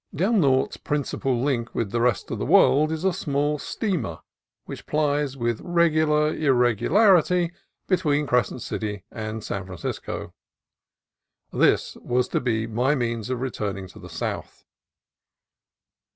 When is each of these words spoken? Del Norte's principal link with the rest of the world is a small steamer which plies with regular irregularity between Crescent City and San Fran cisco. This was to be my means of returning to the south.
Del 0.15 0.33
Norte's 0.33 0.77
principal 0.77 1.39
link 1.43 1.75
with 1.75 1.91
the 1.91 2.01
rest 2.01 2.31
of 2.31 2.39
the 2.39 2.45
world 2.47 2.91
is 2.91 3.03
a 3.03 3.13
small 3.13 3.59
steamer 3.59 4.17
which 4.65 4.87
plies 4.87 5.37
with 5.37 5.61
regular 5.61 6.33
irregularity 6.33 7.51
between 7.87 8.25
Crescent 8.25 8.63
City 8.63 9.03
and 9.11 9.43
San 9.43 9.63
Fran 9.67 9.77
cisco. 9.77 10.33
This 11.53 11.97
was 11.97 12.27
to 12.29 12.39
be 12.41 12.65
my 12.65 12.95
means 12.95 13.29
of 13.29 13.41
returning 13.41 13.85
to 13.89 13.99
the 13.99 14.09
south. 14.09 14.65